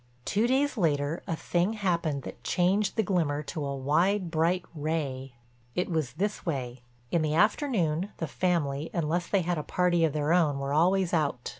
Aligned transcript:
Two 0.25 0.47
days 0.47 0.77
later 0.79 1.21
a 1.27 1.35
thing 1.35 1.73
happened 1.73 2.23
that 2.23 2.43
changed 2.43 2.95
the 2.95 3.03
glimmer 3.03 3.43
to 3.43 3.63
a 3.63 3.75
wide 3.75 4.31
bright 4.31 4.65
ray. 4.73 5.35
It 5.75 5.91
was 5.91 6.13
this 6.13 6.43
way: 6.43 6.81
In 7.11 7.21
the 7.21 7.35
afternoon 7.35 8.11
the 8.17 8.25
family, 8.25 8.89
unless 8.95 9.27
they 9.27 9.41
had 9.43 9.59
a 9.59 9.63
party 9.63 10.03
of 10.03 10.11
their 10.13 10.33
own, 10.33 10.57
were 10.57 10.73
always 10.73 11.13
out. 11.13 11.49